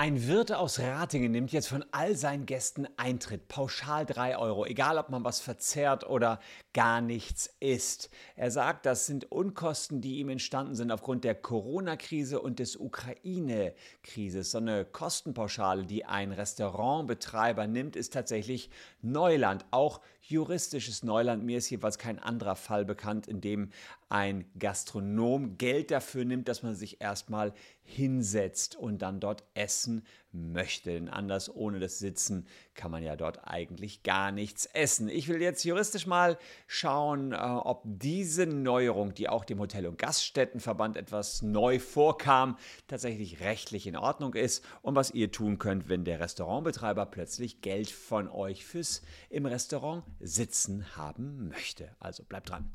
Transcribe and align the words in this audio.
Ein 0.00 0.28
Wirt 0.28 0.52
aus 0.52 0.78
Ratingen 0.78 1.32
nimmt 1.32 1.50
jetzt 1.50 1.66
von 1.66 1.84
all 1.90 2.14
seinen 2.14 2.46
Gästen 2.46 2.86
Eintritt, 2.96 3.48
pauschal 3.48 4.06
3 4.06 4.38
Euro, 4.38 4.64
egal 4.64 4.96
ob 4.96 5.08
man 5.10 5.24
was 5.24 5.40
verzehrt 5.40 6.08
oder 6.08 6.38
gar 6.72 7.00
nichts 7.00 7.52
isst. 7.58 8.08
Er 8.36 8.52
sagt, 8.52 8.86
das 8.86 9.06
sind 9.06 9.32
Unkosten, 9.32 10.00
die 10.00 10.20
ihm 10.20 10.28
entstanden 10.28 10.76
sind 10.76 10.92
aufgrund 10.92 11.24
der 11.24 11.34
Corona-Krise 11.34 12.40
und 12.40 12.60
des 12.60 12.76
Ukraine-Krises. 12.76 14.52
So 14.52 14.58
eine 14.58 14.84
Kostenpauschale, 14.84 15.84
die 15.84 16.04
ein 16.04 16.30
Restaurantbetreiber 16.30 17.66
nimmt, 17.66 17.96
ist 17.96 18.12
tatsächlich 18.12 18.70
Neuland, 19.02 19.66
auch 19.72 20.00
juristisches 20.20 21.02
Neuland. 21.02 21.42
Mir 21.42 21.58
ist 21.58 21.70
jeweils 21.70 21.98
kein 21.98 22.20
anderer 22.20 22.54
Fall 22.54 22.84
bekannt, 22.84 23.26
in 23.26 23.40
dem 23.40 23.70
ein 24.08 24.44
Gastronom 24.58 25.58
Geld 25.58 25.90
dafür 25.90 26.24
nimmt, 26.24 26.46
dass 26.48 26.62
man 26.62 26.76
sich 26.76 27.00
erstmal 27.00 27.52
hinsetzt 27.88 28.76
und 28.76 29.00
dann 29.00 29.18
dort 29.18 29.44
essen 29.54 30.04
möchte. 30.30 30.92
Denn 30.92 31.08
anders 31.08 31.54
ohne 31.54 31.80
das 31.80 31.98
Sitzen 31.98 32.46
kann 32.74 32.90
man 32.90 33.02
ja 33.02 33.16
dort 33.16 33.48
eigentlich 33.48 34.02
gar 34.02 34.30
nichts 34.30 34.66
essen. 34.66 35.08
Ich 35.08 35.28
will 35.28 35.40
jetzt 35.40 35.64
juristisch 35.64 36.06
mal 36.06 36.38
schauen, 36.66 37.32
äh, 37.32 37.36
ob 37.36 37.82
diese 37.86 38.46
Neuerung, 38.46 39.14
die 39.14 39.28
auch 39.28 39.44
dem 39.44 39.58
Hotel- 39.58 39.86
und 39.86 39.98
Gaststättenverband 39.98 40.96
etwas 40.96 41.40
neu 41.40 41.78
vorkam, 41.78 42.58
tatsächlich 42.86 43.40
rechtlich 43.40 43.86
in 43.86 43.96
Ordnung 43.96 44.34
ist 44.34 44.64
und 44.82 44.94
was 44.94 45.10
ihr 45.10 45.32
tun 45.32 45.58
könnt, 45.58 45.88
wenn 45.88 46.04
der 46.04 46.20
Restaurantbetreiber 46.20 47.06
plötzlich 47.06 47.62
Geld 47.62 47.90
von 47.90 48.28
euch 48.28 48.66
fürs 48.66 49.02
im 49.30 49.46
Restaurant 49.46 50.04
sitzen 50.20 50.96
haben 50.96 51.48
möchte. 51.48 51.96
Also 52.00 52.22
bleibt 52.24 52.50
dran. 52.50 52.70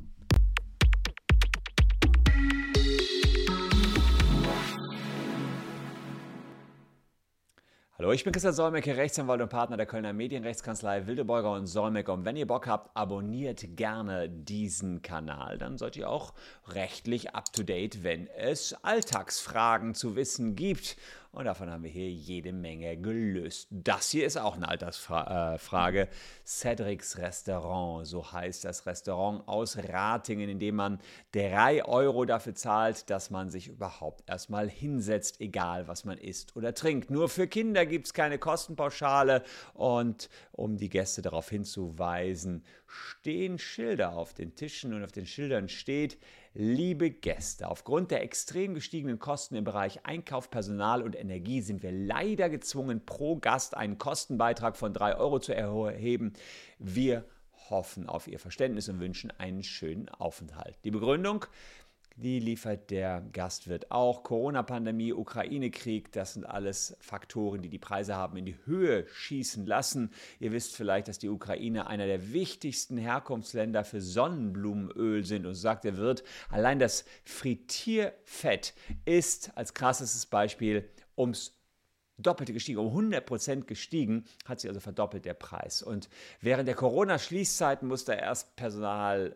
Hallo, 7.99 8.11
ich 8.11 8.23
bin 8.23 8.33
Christian 8.33 8.55
Solmecke, 8.55 8.97
Rechtsanwalt 8.97 9.39
und 9.39 9.49
Partner 9.49 9.77
der 9.77 9.85
Kölner 9.85 10.13
Medienrechtskanzlei 10.13 11.05
Wildebeuger 11.05 11.51
und 11.51 11.67
Solmecke. 11.67 12.11
Und 12.11 12.25
wenn 12.25 12.35
ihr 12.35 12.47
Bock 12.47 12.65
habt, 12.65 12.89
abonniert 12.97 13.77
gerne 13.77 14.29
diesen 14.29 15.03
Kanal. 15.03 15.59
Dann 15.59 15.77
seid 15.77 15.95
ihr 15.95 16.09
auch 16.09 16.33
rechtlich 16.69 17.35
up-to-date, 17.35 18.01
wenn 18.01 18.25
es 18.25 18.73
Alltagsfragen 18.83 19.93
zu 19.93 20.15
wissen 20.15 20.55
gibt. 20.55 20.97
Und 21.33 21.45
davon 21.45 21.71
haben 21.71 21.81
wir 21.81 21.89
hier 21.89 22.11
jede 22.11 22.53
Menge 22.53 22.95
gelöst. 22.95 23.67
Das 23.71 24.11
hier 24.11 24.27
ist 24.27 24.37
auch 24.37 24.55
eine 24.55 24.67
Altersfrage. 24.67 26.01
Äh, 26.01 26.07
Cedrics 26.45 27.17
Restaurant, 27.17 28.05
so 28.05 28.31
heißt 28.31 28.63
das 28.63 28.85
Restaurant 28.85 29.47
aus 29.47 29.75
Ratingen, 29.75 30.47
in 30.47 30.59
dem 30.59 30.75
man 30.75 30.99
drei 31.31 31.83
Euro 31.85 32.25
dafür 32.25 32.53
zahlt, 32.53 33.09
dass 33.09 33.31
man 33.31 33.49
sich 33.49 33.67
überhaupt 33.67 34.29
erstmal 34.29 34.69
hinsetzt, 34.69 35.41
egal 35.41 35.87
was 35.87 36.05
man 36.05 36.19
isst 36.19 36.55
oder 36.55 36.75
trinkt. 36.75 37.09
Nur 37.09 37.27
für 37.29 37.47
Kinder 37.47 37.87
gibt 37.87 38.05
es 38.05 38.13
keine 38.13 38.37
Kostenpauschale. 38.37 39.41
Und 39.73 40.29
um 40.51 40.77
die 40.77 40.89
Gäste 40.89 41.23
darauf 41.23 41.49
hinzuweisen, 41.49 42.63
stehen 42.85 43.57
Schilder 43.57 44.15
auf 44.15 44.35
den 44.35 44.53
Tischen 44.53 44.93
und 44.93 45.03
auf 45.03 45.11
den 45.11 45.25
Schildern 45.25 45.67
steht, 45.67 46.19
Liebe 46.55 47.09
Gäste, 47.09 47.67
aufgrund 47.67 48.11
der 48.11 48.21
extrem 48.21 48.75
gestiegenen 48.75 49.17
Kosten 49.17 49.55
im 49.55 49.63
Bereich 49.63 50.05
Einkauf, 50.05 50.51
Personal 50.51 51.01
und 51.01 51.15
Energie 51.15 51.61
sind 51.61 51.81
wir 51.81 51.91
leider 51.91 52.47
gezwungen, 52.47 53.03
pro 53.03 53.37
Gast 53.37 53.75
einen 53.75 53.97
Kostenbeitrag 53.97 54.77
von 54.77 54.93
3 54.93 55.17
Euro 55.17 55.39
zu 55.39 55.55
erheben. 55.55 56.33
Wir 56.77 57.25
hoffen 57.71 58.07
auf 58.07 58.27
Ihr 58.27 58.37
Verständnis 58.37 58.87
und 58.87 58.99
wünschen 58.99 59.31
einen 59.39 59.63
schönen 59.63 60.09
Aufenthalt. 60.09 60.77
Die 60.83 60.91
Begründung, 60.91 61.43
die 62.15 62.39
liefert 62.39 62.91
der 62.91 63.21
Gastwirt 63.33 63.91
auch. 63.91 64.23
Corona-Pandemie, 64.23 65.13
Ukraine-Krieg, 65.13 66.11
das 66.11 66.33
sind 66.33 66.45
alles 66.45 66.95
Faktoren, 66.99 67.61
die 67.61 67.69
die 67.69 67.79
Preise 67.79 68.15
haben 68.15 68.37
in 68.37 68.45
die 68.45 68.57
Höhe 68.65 69.07
schießen 69.07 69.65
lassen. 69.65 70.11
Ihr 70.39 70.51
wisst 70.51 70.75
vielleicht, 70.75 71.07
dass 71.07 71.17
die 71.17 71.29
Ukraine 71.29 71.87
einer 71.87 72.05
der 72.05 72.31
wichtigsten 72.31 72.97
Herkunftsländer 72.97 73.83
für 73.83 74.01
Sonnenblumenöl 74.01 75.25
sind. 75.25 75.45
Und 75.45 75.55
so 75.55 75.61
sagt 75.61 75.85
der 75.85 75.97
Wirt, 75.97 76.23
allein 76.49 76.79
das 76.79 77.05
Frittierfett 77.23 78.73
ist 79.05 79.55
als 79.57 79.73
krassestes 79.73 80.25
Beispiel 80.27 80.89
ums 81.17 81.53
Doppelte 82.19 82.53
gestiegen, 82.53 82.77
um 82.77 82.95
100% 82.95 83.65
gestiegen, 83.65 84.25
hat 84.45 84.59
sich 84.59 84.69
also 84.69 84.79
verdoppelt 84.79 85.25
der 85.25 85.33
Preis. 85.33 85.81
Und 85.81 86.09
während 86.41 86.67
der 86.67 86.75
Corona-Schließzeiten 86.75 87.87
musste 87.87 88.13
erst 88.13 88.55
Personal 88.55 89.35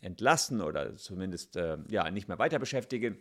entlassen 0.00 0.60
oder 0.60 0.96
zumindest 0.96 1.56
äh, 1.56 1.78
ja, 1.88 2.10
nicht 2.10 2.28
mehr 2.28 2.38
weiter 2.38 2.58
beschäftigen. 2.58 3.18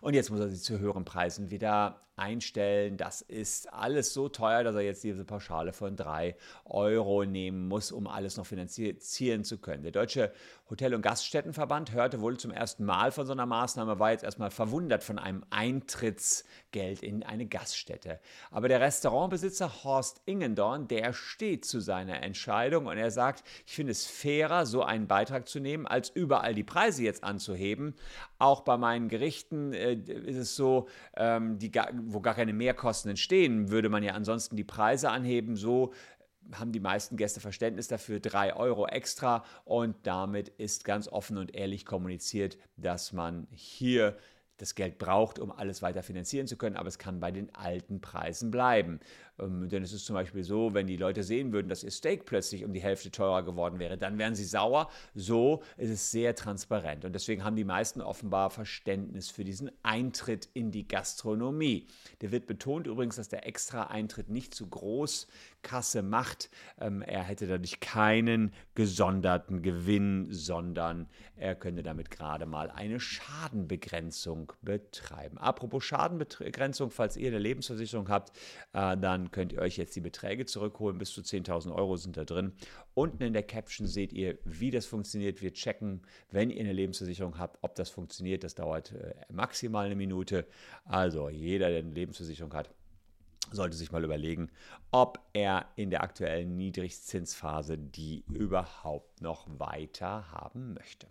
Und 0.00 0.14
jetzt 0.14 0.30
muss 0.30 0.40
er 0.40 0.48
sie 0.48 0.60
zu 0.60 0.78
höheren 0.78 1.04
Preisen 1.04 1.50
wieder 1.50 2.05
einstellen. 2.16 2.96
Das 2.96 3.20
ist 3.20 3.72
alles 3.72 4.12
so 4.12 4.28
teuer, 4.28 4.64
dass 4.64 4.74
er 4.74 4.82
jetzt 4.82 5.04
diese 5.04 5.24
Pauschale 5.24 5.72
von 5.72 5.96
3 5.96 6.34
Euro 6.64 7.24
nehmen 7.24 7.68
muss, 7.68 7.92
um 7.92 8.06
alles 8.06 8.36
noch 8.36 8.46
finanzieren 8.46 9.44
zu 9.44 9.58
können. 9.58 9.82
Der 9.82 9.92
Deutsche 9.92 10.32
Hotel- 10.68 10.94
und 10.94 11.02
Gaststättenverband 11.02 11.92
hörte 11.92 12.20
wohl 12.20 12.38
zum 12.38 12.50
ersten 12.50 12.84
Mal 12.84 13.12
von 13.12 13.26
so 13.26 13.32
einer 13.32 13.46
Maßnahme, 13.46 14.00
war 14.00 14.10
jetzt 14.10 14.24
erstmal 14.24 14.50
verwundert 14.50 15.04
von 15.04 15.18
einem 15.18 15.44
Eintrittsgeld 15.50 17.02
in 17.02 17.22
eine 17.22 17.46
Gaststätte. 17.46 18.18
Aber 18.50 18.68
der 18.68 18.80
Restaurantbesitzer 18.80 19.84
Horst 19.84 20.22
Ingendorn, 20.24 20.88
der 20.88 21.12
steht 21.12 21.64
zu 21.64 21.80
seiner 21.80 22.22
Entscheidung 22.22 22.86
und 22.86 22.96
er 22.96 23.12
sagt, 23.12 23.44
ich 23.64 23.74
finde 23.74 23.92
es 23.92 24.06
fairer, 24.06 24.66
so 24.66 24.82
einen 24.82 25.06
Beitrag 25.06 25.48
zu 25.48 25.60
nehmen, 25.60 25.86
als 25.86 26.08
überall 26.08 26.54
die 26.54 26.64
Preise 26.64 27.04
jetzt 27.04 27.22
anzuheben. 27.22 27.94
Auch 28.38 28.62
bei 28.62 28.76
meinen 28.76 29.08
Gerichten 29.08 29.72
äh, 29.72 29.94
ist 29.94 30.36
es 30.36 30.56
so, 30.56 30.88
ähm, 31.16 31.58
die 31.58 31.70
wo 32.06 32.20
gar 32.20 32.34
keine 32.34 32.52
Mehrkosten 32.52 33.10
entstehen, 33.10 33.70
würde 33.70 33.88
man 33.88 34.02
ja 34.02 34.14
ansonsten 34.14 34.56
die 34.56 34.64
Preise 34.64 35.10
anheben. 35.10 35.56
So 35.56 35.92
haben 36.52 36.72
die 36.72 36.80
meisten 36.80 37.16
Gäste 37.16 37.40
Verständnis 37.40 37.88
dafür, 37.88 38.20
3 38.20 38.54
Euro 38.54 38.86
extra 38.86 39.44
und 39.64 39.96
damit 40.04 40.48
ist 40.48 40.84
ganz 40.84 41.08
offen 41.08 41.38
und 41.38 41.54
ehrlich 41.54 41.84
kommuniziert, 41.84 42.56
dass 42.76 43.12
man 43.12 43.48
hier 43.50 44.16
das 44.58 44.74
Geld 44.74 44.98
braucht, 44.98 45.38
um 45.38 45.52
alles 45.52 45.82
weiter 45.82 46.02
finanzieren 46.02 46.46
zu 46.46 46.56
können, 46.56 46.76
aber 46.76 46.88
es 46.88 46.98
kann 46.98 47.20
bei 47.20 47.30
den 47.30 47.54
alten 47.54 48.00
Preisen 48.00 48.50
bleiben. 48.50 49.00
Ähm, 49.38 49.68
denn 49.68 49.82
es 49.82 49.92
ist 49.92 50.06
zum 50.06 50.14
Beispiel 50.14 50.44
so, 50.44 50.74
wenn 50.74 50.86
die 50.86 50.96
Leute 50.96 51.22
sehen 51.22 51.52
würden, 51.52 51.68
dass 51.68 51.84
ihr 51.84 51.90
Steak 51.90 52.24
plötzlich 52.24 52.64
um 52.64 52.72
die 52.72 52.80
Hälfte 52.80 53.10
teurer 53.10 53.42
geworden 53.42 53.78
wäre, 53.78 53.98
dann 53.98 54.18
wären 54.18 54.34
sie 54.34 54.44
sauer. 54.44 54.90
So 55.14 55.62
ist 55.76 55.90
es 55.90 56.10
sehr 56.10 56.34
transparent. 56.34 57.04
Und 57.04 57.12
deswegen 57.12 57.44
haben 57.44 57.56
die 57.56 57.64
meisten 57.64 58.00
offenbar 58.00 58.50
Verständnis 58.50 59.30
für 59.30 59.44
diesen 59.44 59.70
Eintritt 59.82 60.48
in 60.54 60.70
die 60.70 60.86
Gastronomie. 60.86 61.86
Der 62.20 62.32
wird 62.32 62.46
betont 62.46 62.86
übrigens, 62.86 63.16
dass 63.16 63.28
der 63.28 63.46
extra 63.46 63.84
Eintritt 63.84 64.28
nicht 64.28 64.54
zu 64.54 64.68
groß 64.68 65.26
Kasse 65.62 66.02
macht. 66.02 66.48
Ähm, 66.80 67.02
er 67.02 67.24
hätte 67.24 67.46
dadurch 67.46 67.80
keinen 67.80 68.52
gesonderten 68.74 69.62
Gewinn, 69.62 70.28
sondern 70.30 71.08
er 71.34 71.54
könnte 71.54 71.82
damit 71.82 72.10
gerade 72.10 72.46
mal 72.46 72.70
eine 72.70 73.00
Schadenbegrenzung 73.00 74.52
betreiben. 74.62 75.38
Apropos 75.38 75.84
Schadenbegrenzung, 75.84 76.90
falls 76.90 77.16
ihr 77.16 77.28
eine 77.28 77.38
Lebensversicherung 77.38 78.08
habt, 78.08 78.36
äh, 78.72 78.96
dann 78.96 79.25
könnt 79.30 79.52
ihr 79.52 79.60
euch 79.60 79.76
jetzt 79.76 79.96
die 79.96 80.00
Beträge 80.00 80.46
zurückholen. 80.46 80.98
Bis 80.98 81.12
zu 81.12 81.20
10.000 81.20 81.74
Euro 81.74 81.96
sind 81.96 82.16
da 82.16 82.24
drin. 82.24 82.52
Unten 82.94 83.22
in 83.22 83.32
der 83.32 83.42
Caption 83.42 83.86
seht 83.86 84.12
ihr, 84.12 84.38
wie 84.44 84.70
das 84.70 84.86
funktioniert. 84.86 85.42
Wir 85.42 85.52
checken, 85.52 86.02
wenn 86.30 86.50
ihr 86.50 86.60
eine 86.60 86.72
Lebensversicherung 86.72 87.38
habt, 87.38 87.58
ob 87.62 87.74
das 87.74 87.90
funktioniert. 87.90 88.44
Das 88.44 88.54
dauert 88.54 88.92
äh, 88.92 89.14
maximal 89.32 89.86
eine 89.86 89.96
Minute. 89.96 90.46
Also 90.84 91.28
jeder, 91.28 91.70
der 91.70 91.80
eine 91.80 91.92
Lebensversicherung 91.92 92.52
hat, 92.54 92.70
sollte 93.52 93.76
sich 93.76 93.92
mal 93.92 94.04
überlegen, 94.04 94.50
ob 94.90 95.18
er 95.32 95.66
in 95.76 95.90
der 95.90 96.02
aktuellen 96.02 96.56
Niedrigzinsphase 96.56 97.78
die 97.78 98.24
überhaupt 98.28 99.20
noch 99.20 99.46
weiter 99.58 100.30
haben 100.32 100.74
möchte. 100.74 101.06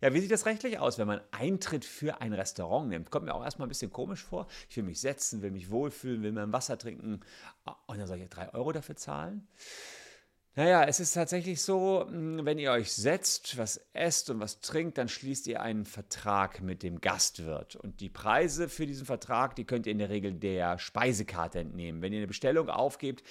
Ja, 0.00 0.14
wie 0.14 0.20
sieht 0.20 0.30
das 0.30 0.46
rechtlich 0.46 0.78
aus, 0.78 0.98
wenn 0.98 1.06
man 1.06 1.20
Eintritt 1.30 1.84
für 1.84 2.20
ein 2.20 2.32
Restaurant 2.32 2.88
nimmt? 2.88 3.10
Kommt 3.10 3.26
mir 3.26 3.34
auch 3.34 3.44
erstmal 3.44 3.66
ein 3.66 3.70
bisschen 3.70 3.92
komisch 3.92 4.22
vor. 4.22 4.46
Ich 4.68 4.76
will 4.76 4.84
mich 4.84 5.00
setzen, 5.00 5.42
will 5.42 5.50
mich 5.50 5.70
wohlfühlen, 5.70 6.22
will 6.22 6.32
mein 6.32 6.52
Wasser 6.52 6.78
trinken 6.78 7.20
und 7.86 7.98
dann 7.98 8.06
soll 8.06 8.18
ich 8.18 8.28
drei 8.28 8.52
Euro 8.54 8.72
dafür 8.72 8.96
zahlen? 8.96 9.46
Naja, 10.56 10.82
es 10.84 10.98
ist 10.98 11.12
tatsächlich 11.12 11.62
so, 11.62 12.04
hm, 12.08 12.44
wenn 12.44 12.58
ihr 12.58 12.72
euch 12.72 12.92
setzt, 12.92 13.56
was 13.56 13.80
esst 13.92 14.30
und 14.30 14.40
was 14.40 14.60
trinkt, 14.60 14.98
dann 14.98 15.08
schließt 15.08 15.46
ihr 15.46 15.62
einen 15.62 15.84
Vertrag 15.84 16.60
mit 16.60 16.82
dem 16.82 17.00
Gastwirt. 17.00 17.76
Und 17.76 18.00
die 18.00 18.08
Preise 18.08 18.68
für 18.68 18.84
diesen 18.84 19.06
Vertrag, 19.06 19.54
die 19.54 19.64
könnt 19.64 19.86
ihr 19.86 19.92
in 19.92 19.98
der 19.98 20.10
Regel 20.10 20.32
der 20.32 20.78
Speisekarte 20.78 21.60
entnehmen. 21.60 22.02
Wenn 22.02 22.12
ihr 22.12 22.18
eine 22.18 22.26
Bestellung 22.26 22.68
aufgebt, 22.68 23.22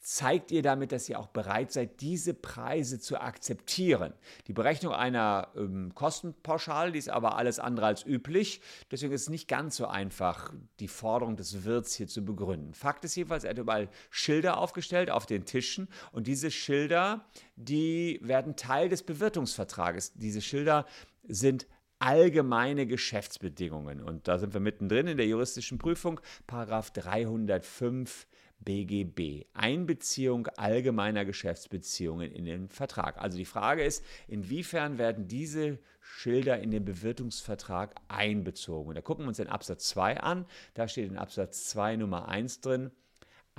zeigt 0.00 0.50
ihr 0.50 0.62
damit, 0.62 0.92
dass 0.92 1.08
ihr 1.08 1.18
auch 1.18 1.28
bereit 1.28 1.72
seid, 1.72 2.00
diese 2.00 2.32
Preise 2.32 2.98
zu 2.98 3.20
akzeptieren. 3.20 4.14
Die 4.46 4.54
Berechnung 4.54 4.94
einer 4.94 5.48
ähm, 5.54 5.92
Kostenpauschale, 5.94 6.92
die 6.92 6.98
ist 6.98 7.10
aber 7.10 7.36
alles 7.36 7.58
andere 7.58 7.86
als 7.86 8.06
üblich. 8.06 8.62
Deswegen 8.90 9.12
ist 9.12 9.22
es 9.22 9.28
nicht 9.28 9.46
ganz 9.46 9.76
so 9.76 9.86
einfach, 9.86 10.52
die 10.80 10.88
Forderung 10.88 11.36
des 11.36 11.64
Wirts 11.64 11.94
hier 11.94 12.08
zu 12.08 12.24
begründen. 12.24 12.72
Fakt 12.72 13.04
ist 13.04 13.14
jedenfalls, 13.14 13.44
er 13.44 13.50
hat 13.50 13.58
überall 13.58 13.88
Schilder 14.08 14.56
aufgestellt 14.56 15.10
auf 15.10 15.26
den 15.26 15.44
Tischen 15.44 15.88
und 16.12 16.26
diese 16.26 16.50
Schilder, 16.50 17.26
die 17.56 18.18
werden 18.22 18.56
Teil 18.56 18.88
des 18.88 19.02
Bewirtungsvertrages. 19.02 20.14
Diese 20.14 20.40
Schilder 20.40 20.86
sind 21.28 21.66
allgemeine 21.98 22.86
Geschäftsbedingungen. 22.86 24.02
Und 24.02 24.26
da 24.26 24.38
sind 24.38 24.54
wir 24.54 24.60
mittendrin 24.60 25.06
in 25.06 25.18
der 25.18 25.26
juristischen 25.26 25.76
Prüfung, 25.78 26.20
Paragraph 26.46 26.90
305 26.92 28.26
BGB, 28.60 29.46
Einbeziehung 29.54 30.46
allgemeiner 30.56 31.24
Geschäftsbeziehungen 31.24 32.30
in 32.30 32.44
den 32.44 32.68
Vertrag. 32.68 33.18
Also 33.18 33.38
die 33.38 33.44
Frage 33.44 33.82
ist, 33.82 34.04
inwiefern 34.28 34.98
werden 34.98 35.28
diese 35.28 35.78
Schilder 36.00 36.60
in 36.60 36.70
den 36.70 36.84
Bewirtungsvertrag 36.84 37.94
einbezogen? 38.08 38.88
Und 38.88 38.94
da 38.96 39.00
gucken 39.00 39.24
wir 39.24 39.28
uns 39.28 39.38
den 39.38 39.48
Absatz 39.48 39.88
2 39.88 40.20
an. 40.20 40.46
Da 40.74 40.88
steht 40.88 41.10
in 41.10 41.16
Absatz 41.16 41.68
2 41.70 41.96
Nummer 41.96 42.28
1 42.28 42.60
drin, 42.60 42.90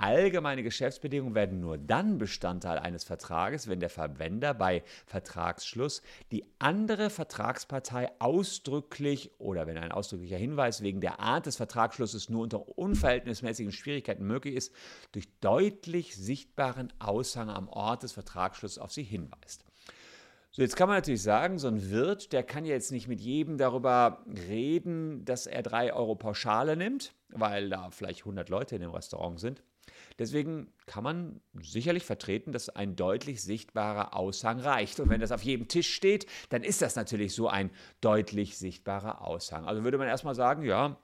Allgemeine 0.02 0.64
Geschäftsbedingungen 0.64 1.36
werden 1.36 1.60
nur 1.60 1.78
dann 1.78 2.18
Bestandteil 2.18 2.80
eines 2.80 3.04
Vertrages, 3.04 3.68
wenn 3.68 3.78
der 3.78 3.88
Verwender 3.88 4.52
bei 4.52 4.82
Vertragsschluss 5.06 6.02
die 6.32 6.44
andere 6.58 7.08
Vertragspartei 7.08 8.10
ausdrücklich 8.18 9.30
oder 9.38 9.68
wenn 9.68 9.78
ein 9.78 9.92
ausdrücklicher 9.92 10.38
Hinweis 10.38 10.82
wegen 10.82 11.00
der 11.00 11.20
Art 11.20 11.46
des 11.46 11.54
Vertragsschlusses 11.54 12.30
nur 12.30 12.42
unter 12.42 12.76
unverhältnismäßigen 12.76 13.70
Schwierigkeiten 13.70 14.26
möglich 14.26 14.56
ist, 14.56 14.74
durch 15.12 15.28
deutlich 15.40 16.16
sichtbaren 16.16 16.92
Aushang 16.98 17.48
am 17.48 17.68
Ort 17.68 18.02
des 18.02 18.10
Vertragsschlusses 18.10 18.80
auf 18.80 18.90
sie 18.90 19.04
hinweist. 19.04 19.64
So, 20.50 20.62
jetzt 20.62 20.74
kann 20.74 20.88
man 20.88 20.96
natürlich 20.96 21.22
sagen, 21.22 21.60
so 21.60 21.68
ein 21.68 21.92
Wirt, 21.92 22.32
der 22.32 22.42
kann 22.42 22.64
jetzt 22.64 22.90
nicht 22.90 23.06
mit 23.06 23.20
jedem 23.20 23.56
darüber 23.56 24.24
reden, 24.48 25.24
dass 25.24 25.46
er 25.46 25.62
drei 25.62 25.94
Euro 25.94 26.16
Pauschale 26.16 26.76
nimmt, 26.76 27.14
weil 27.28 27.70
da 27.70 27.90
vielleicht 27.90 28.22
100 28.22 28.48
Leute 28.48 28.74
in 28.74 28.80
dem 28.80 28.90
Restaurant 28.90 29.38
sind. 29.38 29.62
Deswegen 30.18 30.72
kann 30.86 31.04
man 31.04 31.40
sicherlich 31.60 32.04
vertreten, 32.04 32.52
dass 32.52 32.68
ein 32.68 32.96
deutlich 32.96 33.42
sichtbarer 33.42 34.14
Aushang 34.14 34.60
reicht. 34.60 35.00
Und 35.00 35.08
wenn 35.08 35.20
das 35.20 35.32
auf 35.32 35.42
jedem 35.42 35.68
Tisch 35.68 35.92
steht, 35.92 36.26
dann 36.50 36.62
ist 36.62 36.82
das 36.82 36.96
natürlich 36.96 37.34
so 37.34 37.48
ein 37.48 37.70
deutlich 38.00 38.58
sichtbarer 38.58 39.26
Aushang. 39.26 39.66
Also 39.66 39.84
würde 39.84 39.98
man 39.98 40.08
erstmal 40.08 40.34
sagen, 40.34 40.62
ja, 40.64 40.96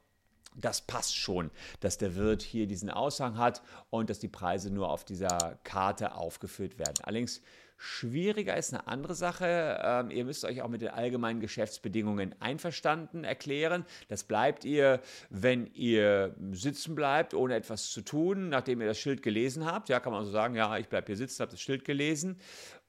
das 0.54 0.80
passt 0.80 1.16
schon, 1.16 1.50
dass 1.80 1.98
der 1.98 2.16
Wirt 2.16 2.42
hier 2.42 2.66
diesen 2.66 2.90
Aushang 2.90 3.38
hat 3.38 3.62
und 3.90 4.10
dass 4.10 4.18
die 4.18 4.28
Preise 4.28 4.70
nur 4.70 4.90
auf 4.90 5.04
dieser 5.04 5.58
Karte 5.64 6.14
aufgeführt 6.14 6.78
werden. 6.78 6.96
Allerdings 7.02 7.42
Schwieriger 7.80 8.56
ist 8.56 8.74
eine 8.74 8.88
andere 8.88 9.14
Sache. 9.14 9.78
Ähm, 9.80 10.10
ihr 10.10 10.24
müsst 10.24 10.44
euch 10.44 10.62
auch 10.62 10.68
mit 10.68 10.82
den 10.82 10.88
allgemeinen 10.88 11.38
Geschäftsbedingungen 11.38 12.34
einverstanden 12.40 13.22
erklären. 13.22 13.84
Das 14.08 14.24
bleibt 14.24 14.64
ihr, 14.64 15.00
wenn 15.30 15.68
ihr 15.74 16.34
sitzen 16.50 16.96
bleibt, 16.96 17.34
ohne 17.34 17.54
etwas 17.54 17.92
zu 17.92 18.00
tun, 18.02 18.48
nachdem 18.48 18.80
ihr 18.80 18.88
das 18.88 18.98
Schild 18.98 19.22
gelesen 19.22 19.64
habt. 19.64 19.88
Ja, 19.88 20.00
kann 20.00 20.12
man 20.12 20.20
also 20.20 20.32
sagen, 20.32 20.56
ja, 20.56 20.76
ich 20.76 20.88
bleibe 20.88 21.06
hier 21.06 21.16
sitzen, 21.16 21.40
habe 21.40 21.52
das 21.52 21.60
Schild 21.60 21.84
gelesen. 21.84 22.40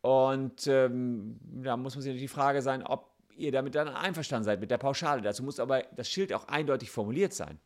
Und 0.01 0.65
ähm, 0.65 1.39
da 1.41 1.77
muss 1.77 1.93
man 1.93 2.01
sich 2.01 2.09
natürlich 2.09 2.31
die 2.31 2.33
Frage 2.33 2.63
sein, 2.63 2.83
ob 2.83 3.08
ihr 3.39 3.51
damit 3.51 3.75
dann 3.75 3.87
einverstanden 3.87 4.45
seid 4.45 4.59
mit 4.59 4.71
der 4.71 4.77
Pauschale. 4.77 5.21
Dazu 5.21 5.43
muss 5.43 5.59
aber 5.59 5.83
das 5.95 6.09
Schild 6.09 6.33
auch 6.33 6.47
eindeutig 6.47 6.91
formuliert 6.91 7.33
sein. 7.33 7.59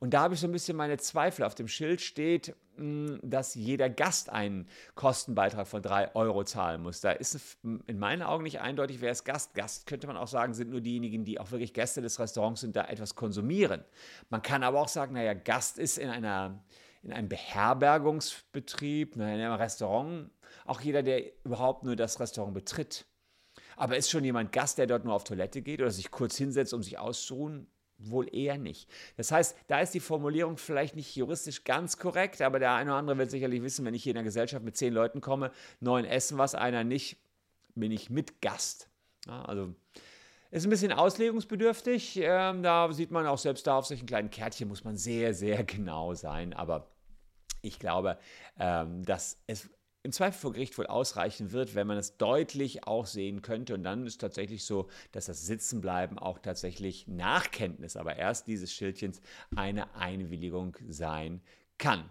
Und 0.00 0.12
da 0.12 0.20
habe 0.20 0.34
ich 0.34 0.40
so 0.40 0.46
ein 0.46 0.52
bisschen 0.52 0.76
meine 0.76 0.98
Zweifel. 0.98 1.44
Auf 1.44 1.54
dem 1.54 1.68
Schild 1.68 2.00
steht, 2.00 2.54
hm, 2.76 3.20
dass 3.22 3.54
jeder 3.54 3.88
Gast 3.88 4.28
einen 4.28 4.68
Kostenbeitrag 4.94 5.66
von 5.66 5.82
3 5.82 6.14
Euro 6.14 6.44
zahlen 6.44 6.82
muss. 6.82 7.00
Da 7.00 7.12
ist 7.12 7.58
in 7.62 7.98
meinen 7.98 8.22
Augen 8.22 8.42
nicht 8.42 8.60
eindeutig, 8.60 9.00
wer 9.00 9.12
ist 9.12 9.24
Gast. 9.24 9.54
Gast 9.54 9.86
könnte 9.86 10.06
man 10.06 10.16
auch 10.16 10.28
sagen, 10.28 10.52
sind 10.52 10.70
nur 10.70 10.80
diejenigen, 10.80 11.24
die 11.24 11.40
auch 11.40 11.50
wirklich 11.52 11.72
Gäste 11.72 12.02
des 12.02 12.18
Restaurants 12.18 12.60
sind, 12.60 12.76
da 12.76 12.84
etwas 12.84 13.14
konsumieren. 13.14 13.84
Man 14.30 14.42
kann 14.42 14.62
aber 14.62 14.80
auch 14.80 14.88
sagen, 14.88 15.14
naja, 15.14 15.34
Gast 15.34 15.78
ist 15.78 15.98
in 15.98 16.10
einer 16.10 16.62
in 17.04 17.12
einem 17.12 17.28
Beherbergungsbetrieb, 17.28 19.16
in 19.16 19.22
einem 19.22 19.52
Restaurant, 19.52 20.30
auch 20.64 20.80
jeder, 20.80 21.02
der 21.02 21.22
überhaupt 21.44 21.84
nur 21.84 21.96
das 21.96 22.18
Restaurant 22.18 22.54
betritt. 22.54 23.04
Aber 23.76 23.96
ist 23.96 24.10
schon 24.10 24.24
jemand 24.24 24.52
Gast, 24.52 24.78
der 24.78 24.86
dort 24.86 25.04
nur 25.04 25.14
auf 25.14 25.24
Toilette 25.24 25.62
geht 25.62 25.80
oder 25.80 25.90
sich 25.90 26.10
kurz 26.10 26.36
hinsetzt, 26.36 26.74
um 26.74 26.82
sich 26.82 26.98
auszuruhen? 26.98 27.66
Wohl 27.98 28.34
eher 28.34 28.58
nicht. 28.58 28.90
Das 29.16 29.30
heißt, 29.30 29.56
da 29.68 29.80
ist 29.80 29.94
die 29.94 30.00
Formulierung 30.00 30.56
vielleicht 30.56 30.96
nicht 30.96 31.14
juristisch 31.14 31.64
ganz 31.64 31.96
korrekt, 31.96 32.42
aber 32.42 32.58
der 32.58 32.74
eine 32.74 32.90
oder 32.90 32.98
andere 32.98 33.18
wird 33.18 33.30
sicherlich 33.30 33.62
wissen, 33.62 33.84
wenn 33.84 33.94
ich 33.94 34.02
hier 34.02 34.10
in 34.10 34.18
einer 34.18 34.24
Gesellschaft 34.24 34.64
mit 34.64 34.76
zehn 34.76 34.92
Leuten 34.92 35.20
komme, 35.20 35.52
neun 35.80 36.04
essen 36.04 36.36
was, 36.36 36.54
einer 36.54 36.82
nicht, 36.82 37.18
bin 37.74 37.92
ich 37.92 38.10
mit 38.10 38.40
Gast. 38.40 38.88
Ja, 39.26 39.44
also 39.44 39.74
ist 40.54 40.64
ein 40.64 40.70
bisschen 40.70 40.92
auslegungsbedürftig. 40.92 42.20
Ähm, 42.22 42.62
da 42.62 42.92
sieht 42.92 43.10
man 43.10 43.26
auch 43.26 43.38
selbst 43.38 43.66
da 43.66 43.76
auf 43.76 43.86
solchen 43.86 44.06
kleinen 44.06 44.30
Kärtchen 44.30 44.68
muss 44.68 44.84
man 44.84 44.96
sehr, 44.96 45.34
sehr 45.34 45.64
genau 45.64 46.14
sein. 46.14 46.52
Aber 46.52 46.90
ich 47.60 47.78
glaube, 47.80 48.18
ähm, 48.58 49.04
dass 49.04 49.42
es 49.46 49.68
im 50.04 50.12
Zweifel 50.12 50.38
vor 50.38 50.52
Gericht 50.52 50.76
wohl 50.76 50.86
ausreichen 50.86 51.50
wird, 51.52 51.74
wenn 51.74 51.86
man 51.86 51.96
es 51.96 52.18
deutlich 52.18 52.86
auch 52.86 53.06
sehen 53.06 53.40
könnte. 53.40 53.74
Und 53.74 53.84
dann 53.84 54.06
ist 54.06 54.20
tatsächlich 54.20 54.64
so, 54.64 54.88
dass 55.12 55.26
das 55.26 55.46
Sitzenbleiben 55.46 56.18
auch 56.18 56.38
tatsächlich 56.38 57.08
nach 57.08 57.50
Kenntnis, 57.50 57.96
aber 57.96 58.16
erst 58.16 58.46
dieses 58.46 58.72
Schildchens 58.72 59.22
eine 59.56 59.94
Einwilligung 59.96 60.76
sein 60.86 61.40
kann. 61.78 62.10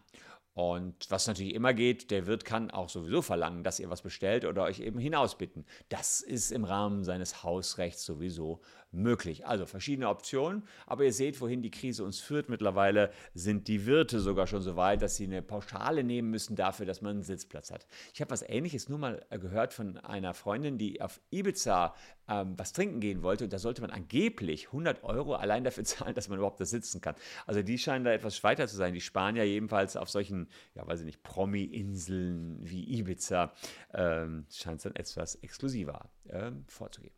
Und 0.53 1.09
was 1.09 1.25
natürlich 1.25 1.55
immer 1.55 1.73
geht, 1.73 2.11
der 2.11 2.27
Wirt 2.27 2.45
kann 2.45 2.69
auch 2.69 2.88
sowieso 2.88 3.23
verlangen, 3.23 3.63
dass 3.63 3.79
ihr 3.79 3.89
was 3.89 4.03
bestellt 4.03 4.45
oder 4.45 4.63
euch 4.63 4.79
eben 4.79 5.00
hinausbitten. 5.00 5.65
Das 5.89 6.21
ist 6.21 6.51
im 6.51 6.63
Rahmen 6.63 7.03
seines 7.03 7.44
Hausrechts 7.44 8.05
sowieso 8.05 8.61
möglich. 8.91 9.47
Also 9.47 9.65
verschiedene 9.65 10.09
Optionen, 10.09 10.63
aber 10.85 11.05
ihr 11.05 11.13
seht, 11.13 11.41
wohin 11.41 11.63
die 11.63 11.71
Krise 11.71 12.03
uns 12.03 12.19
führt. 12.19 12.50
Mittlerweile 12.50 13.11
sind 13.33 13.67
die 13.67 13.88
Wirte 13.88 14.19
sogar 14.19 14.45
schon 14.45 14.61
so 14.61 14.75
weit, 14.75 15.01
dass 15.01 15.15
sie 15.15 15.23
eine 15.23 15.41
Pauschale 15.41 16.03
nehmen 16.03 16.29
müssen 16.29 16.55
dafür, 16.55 16.85
dass 16.85 17.01
man 17.01 17.11
einen 17.11 17.23
Sitzplatz 17.23 17.71
hat. 17.71 17.88
Ich 18.13 18.21
habe 18.21 18.29
was 18.29 18.47
Ähnliches 18.47 18.89
nur 18.89 19.00
mal 19.00 19.25
gehört 19.31 19.73
von 19.73 19.97
einer 19.97 20.35
Freundin, 20.35 20.77
die 20.77 21.01
auf 21.01 21.19
Ibiza 21.31 21.95
ähm, 22.27 22.53
was 22.57 22.73
trinken 22.73 22.99
gehen 22.99 23.21
wollte 23.21 23.43
und 23.43 23.53
da 23.53 23.59
sollte 23.59 23.81
man 23.81 23.91
angeblich 23.91 24.67
100 24.67 25.03
Euro 25.03 25.35
allein 25.35 25.63
dafür 25.63 25.83
zahlen, 25.83 26.15
dass 26.15 26.29
man 26.29 26.37
überhaupt 26.37 26.59
da 26.59 26.65
sitzen 26.65 27.01
kann. 27.01 27.15
Also 27.45 27.61
die 27.61 27.77
scheinen 27.77 28.05
da 28.05 28.11
etwas 28.11 28.43
weiter 28.43 28.67
zu 28.67 28.75
sein. 28.75 28.93
Die 28.93 29.01
Spanier 29.01 29.43
jedenfalls 29.43 29.95
auf 29.95 30.09
solchen, 30.09 30.47
ja 30.75 30.85
weiß 30.85 31.01
ich 31.01 31.05
nicht, 31.05 31.23
Promi-Inseln 31.23 32.59
wie 32.61 32.99
Ibiza 32.99 33.53
ähm, 33.93 34.45
scheint 34.51 34.77
es 34.77 34.83
dann 34.83 34.95
etwas 34.95 35.35
exklusiver 35.35 36.09
ähm, 36.29 36.65
vorzugehen. 36.67 37.13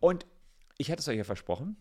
Und 0.00 0.26
ich 0.76 0.90
hatte 0.90 1.00
es 1.00 1.08
euch 1.08 1.16
ja 1.16 1.24
versprochen. 1.24 1.76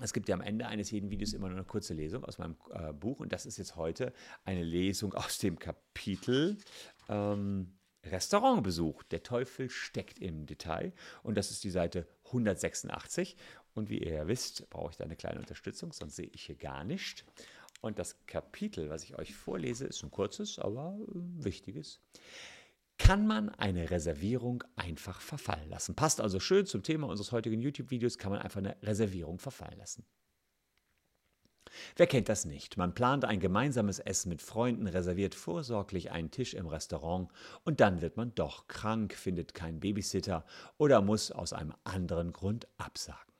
Es 0.00 0.12
gibt 0.12 0.28
ja 0.28 0.34
am 0.34 0.40
Ende 0.40 0.66
eines 0.66 0.90
jeden 0.90 1.10
Videos 1.10 1.32
immer 1.34 1.48
nur 1.48 1.58
eine 1.58 1.66
kurze 1.66 1.94
Lesung 1.94 2.24
aus 2.24 2.38
meinem 2.38 2.56
äh, 2.72 2.92
Buch 2.92 3.20
und 3.20 3.32
das 3.32 3.46
ist 3.46 3.58
jetzt 3.58 3.76
heute 3.76 4.12
eine 4.44 4.64
Lesung 4.64 5.14
aus 5.14 5.38
dem 5.38 5.56
Kapitel 5.56 6.58
ähm, 7.08 7.78
Restaurantbesuch. 8.06 9.02
Der 9.04 9.22
Teufel 9.22 9.70
steckt 9.70 10.18
im 10.18 10.46
Detail 10.46 10.92
und 11.22 11.36
das 11.36 11.50
ist 11.50 11.64
die 11.64 11.70
Seite 11.70 12.06
186 12.26 13.36
und 13.74 13.90
wie 13.90 13.98
ihr 13.98 14.12
ja 14.12 14.28
wisst, 14.28 14.68
brauche 14.70 14.90
ich 14.90 14.96
da 14.96 15.04
eine 15.04 15.16
kleine 15.16 15.40
Unterstützung, 15.40 15.92
sonst 15.92 16.16
sehe 16.16 16.30
ich 16.32 16.46
hier 16.46 16.56
gar 16.56 16.84
nicht. 16.84 17.24
Und 17.80 17.98
das 17.98 18.16
Kapitel, 18.26 18.88
was 18.88 19.04
ich 19.04 19.18
euch 19.18 19.34
vorlese, 19.34 19.86
ist 19.86 20.02
ein 20.02 20.10
kurzes, 20.10 20.58
aber 20.58 20.96
äh, 21.00 21.44
wichtiges 21.44 22.00
kann 22.96 23.26
man 23.26 23.50
eine 23.50 23.90
Reservierung 23.90 24.62
einfach 24.76 25.20
verfallen 25.20 25.68
lassen. 25.68 25.94
Passt 25.94 26.20
also 26.20 26.38
schön 26.40 26.64
zum 26.64 26.82
Thema 26.82 27.08
unseres 27.08 27.32
heutigen 27.32 27.60
YouTube-Videos, 27.60 28.18
kann 28.18 28.32
man 28.32 28.40
einfach 28.40 28.58
eine 28.58 28.76
Reservierung 28.82 29.38
verfallen 29.38 29.78
lassen. 29.78 30.04
Wer 31.96 32.06
kennt 32.06 32.28
das 32.28 32.44
nicht? 32.44 32.76
Man 32.76 32.94
plant 32.94 33.24
ein 33.24 33.40
gemeinsames 33.40 33.98
Essen 33.98 34.28
mit 34.28 34.42
Freunden, 34.42 34.86
reserviert 34.86 35.34
vorsorglich 35.34 36.10
einen 36.10 36.30
Tisch 36.30 36.54
im 36.54 36.66
Restaurant 36.66 37.30
und 37.64 37.80
dann 37.80 38.00
wird 38.00 38.16
man 38.16 38.34
doch 38.34 38.68
krank, 38.68 39.14
findet 39.14 39.54
keinen 39.54 39.80
Babysitter 39.80 40.44
oder 40.78 41.02
muss 41.02 41.30
aus 41.30 41.52
einem 41.52 41.74
anderen 41.84 42.32
Grund 42.32 42.68
absagen. 42.76 43.32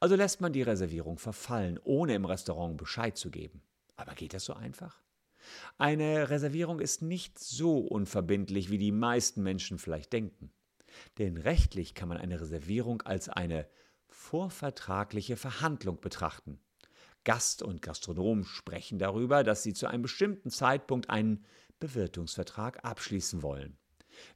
Also 0.00 0.16
lässt 0.16 0.40
man 0.40 0.52
die 0.52 0.62
Reservierung 0.62 1.18
verfallen, 1.18 1.78
ohne 1.84 2.14
im 2.14 2.24
Restaurant 2.24 2.76
Bescheid 2.76 3.16
zu 3.16 3.30
geben. 3.30 3.62
Aber 3.96 4.14
geht 4.14 4.34
das 4.34 4.44
so 4.44 4.54
einfach? 4.54 5.02
Eine 5.76 6.30
Reservierung 6.30 6.80
ist 6.80 7.02
nicht 7.02 7.38
so 7.38 7.78
unverbindlich, 7.78 8.70
wie 8.70 8.78
die 8.78 8.92
meisten 8.92 9.42
Menschen 9.42 9.78
vielleicht 9.78 10.12
denken. 10.12 10.52
Denn 11.18 11.36
rechtlich 11.36 11.94
kann 11.94 12.08
man 12.08 12.18
eine 12.18 12.40
Reservierung 12.40 13.02
als 13.02 13.28
eine 13.28 13.68
vorvertragliche 14.08 15.36
Verhandlung 15.36 16.00
betrachten. 16.00 16.60
Gast 17.24 17.62
und 17.62 17.82
Gastronom 17.82 18.44
sprechen 18.44 18.98
darüber, 18.98 19.44
dass 19.44 19.62
sie 19.62 19.74
zu 19.74 19.86
einem 19.86 20.02
bestimmten 20.02 20.50
Zeitpunkt 20.50 21.10
einen 21.10 21.44
Bewirtungsvertrag 21.80 22.84
abschließen 22.84 23.42
wollen. 23.42 23.76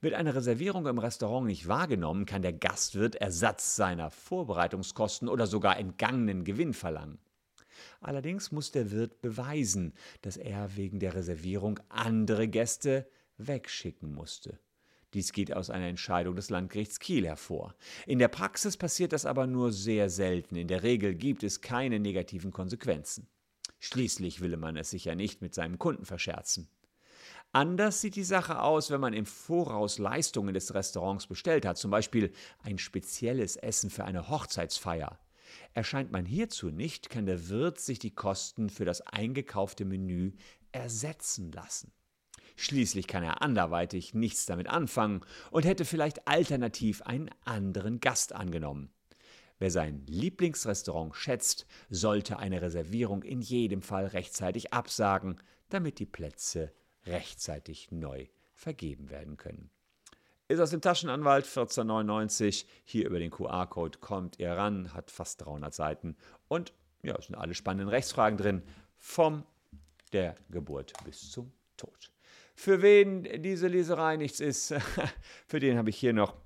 Wird 0.01 0.15
eine 0.15 0.35
Reservierung 0.35 0.87
im 0.87 0.99
Restaurant 0.99 1.47
nicht 1.47 1.67
wahrgenommen, 1.67 2.27
kann 2.27 2.43
der 2.43 2.53
Gastwirt 2.53 3.17
Ersatz 3.17 3.77
seiner 3.77 4.11
Vorbereitungskosten 4.11 5.29
oder 5.29 5.47
sogar 5.47 5.77
entgangenen 5.79 6.45
Gewinn 6.45 6.75
verlangen. 6.75 7.19
Allerdings 8.01 8.53
muss 8.53 8.71
der 8.71 8.91
Wirt 8.91 9.21
beweisen, 9.23 9.95
dass 10.21 10.37
er 10.37 10.77
wegen 10.77 11.01
der 11.01 11.15
Reservierung 11.15 11.81
andere 11.89 12.49
Gäste 12.49 13.09
wegschicken 13.39 14.13
musste. 14.13 14.59
Dies 15.15 15.33
geht 15.33 15.53
aus 15.55 15.69
einer 15.69 15.89
Entscheidung 15.89 16.37
des 16.37 16.49
Landgerichts 16.49 16.99
Kiel 16.99 17.27
hervor. 17.27 17.75
In 18.07 18.19
der 18.19 18.29
Praxis 18.29 18.77
passiert 18.77 19.13
das 19.13 19.27
aber 19.27 19.47
nur 19.47 19.73
sehr 19.73 20.09
selten. 20.09 20.57
In 20.57 20.69
der 20.69 20.83
Regel 20.83 21.15
gibt 21.15 21.43
es 21.43 21.61
keine 21.61 22.01
negativen 22.01 22.51
Konsequenzen. 22.51 23.29
Schließlich 23.79 24.41
will 24.41 24.57
man 24.57 24.77
es 24.77 24.91
sich 24.91 25.05
ja 25.05 25.15
nicht 25.15 25.43
mit 25.43 25.55
seinem 25.55 25.79
Kunden 25.79 26.07
verscherzen. 26.07 26.69
Anders 27.53 28.01
sieht 28.01 28.17
die 28.17 28.25
Sache 28.25 28.63
aus, 28.63 28.91
wenn 28.91 29.01
man 29.01 29.13
im 29.13 29.27
Voraus 29.27 29.99
Leistungen 29.99 30.55
des 30.55 30.73
Restaurants 30.73 31.27
bestellt 31.27 31.67
hat, 31.67 31.77
zum 31.77 31.91
Beispiel 31.91 32.33
ein 32.63 32.79
spezielles 32.79 33.57
Essen 33.57 33.91
für 33.91 34.05
eine 34.05 34.31
Hochzeitsfeier. 34.31 35.19
Erscheint 35.75 36.11
man 36.13 36.25
hierzu 36.25 36.71
nicht, 36.71 37.11
kann 37.11 37.27
der 37.27 37.51
Wirt 37.51 37.79
sich 37.79 37.99
die 37.99 38.15
Kosten 38.15 38.71
für 38.71 38.87
das 38.87 39.03
eingekaufte 39.03 39.85
Menü 39.85 40.33
ersetzen 40.73 41.53
lassen. 41.53 41.93
Schließlich 42.57 43.07
kann 43.07 43.23
er 43.23 43.43
anderweitig 43.43 44.15
nichts 44.15 44.47
damit 44.47 44.69
anfangen 44.69 45.23
und 45.51 45.65
hätte 45.65 45.85
vielleicht 45.85 46.27
alternativ 46.29 47.03
einen 47.03 47.31
anderen 47.45 48.01
Gast 48.01 48.35
angenommen. 48.35 48.91
Wer 49.59 49.71
sein 49.71 50.05
Lieblingsrestaurant 50.07 51.15
schätzt, 51.15 51.67
sollte 51.89 52.39
eine 52.39 52.63
Reservierung 52.63 53.23
in 53.23 53.41
jedem 53.41 53.83
Fall 53.83 54.07
rechtzeitig 54.07 54.73
absagen, 54.73 55.41
damit 55.69 55.99
die 55.99 56.07
Plätze 56.07 56.73
rechtzeitig 57.07 57.91
neu 57.91 58.27
vergeben 58.55 59.11
werden 59.11 59.37
können. 59.37 59.71
Ist 60.49 60.61
aus 60.61 60.71
dem 60.71 60.81
Taschenanwalt 60.81 61.45
1499. 61.45 62.67
Hier 62.85 63.07
über 63.07 63.19
den 63.19 63.31
QR-Code 63.31 63.99
kommt 64.01 64.39
ihr 64.39 64.51
ran, 64.53 64.93
hat 64.93 65.11
fast 65.11 65.45
300 65.45 65.73
Seiten 65.73 66.17
und 66.49 66.73
ja, 67.03 67.17
es 67.17 67.27
sind 67.27 67.37
alle 67.37 67.55
spannenden 67.55 67.89
Rechtsfragen 67.89 68.39
drin, 68.39 68.63
vom 68.97 69.45
der 70.13 70.37
Geburt 70.51 70.93
bis 71.05 71.31
zum 71.31 71.53
Tod. 71.77 72.13
Für 72.63 72.81
wen 72.81 73.43
diese 73.43 73.67
Leserei 73.67 74.17
nichts 74.17 74.39
ist, 74.39 74.73
für 75.49 75.59
den 75.59 75.77
habe 75.79 75.91
ich 75.91 75.97
hier 75.97 76.13
noch 76.13 76.37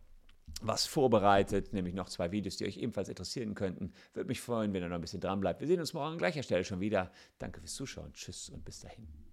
was 0.62 0.87
vorbereitet, 0.87 1.75
nämlich 1.75 1.92
noch 1.92 2.08
zwei 2.08 2.32
Videos, 2.32 2.56
die 2.56 2.64
euch 2.64 2.78
ebenfalls 2.78 3.11
interessieren 3.11 3.54
könnten. 3.54 3.92
Würde 4.14 4.28
mich 4.28 4.40
freuen, 4.40 4.73
wenn 4.73 4.82
ihr 4.82 4.88
noch 4.88 4.94
ein 4.94 5.02
bisschen 5.02 5.20
dran 5.20 5.40
bleibt. 5.40 5.61
Wir 5.61 5.66
sehen 5.66 5.78
uns 5.78 5.92
morgen 5.92 6.12
an 6.12 6.18
gleicher 6.18 6.42
Stelle 6.42 6.64
schon 6.64 6.80
wieder. 6.80 7.12
Danke 7.38 7.61
fürs 7.61 7.75
Zuschauen. 7.75 8.14
Tschüss 8.14 8.49
und 8.49 8.64
bis 8.64 8.80
dahin. 8.80 9.25